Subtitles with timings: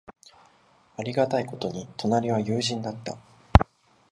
[0.97, 3.19] ありがたいことに、隣は友人だった。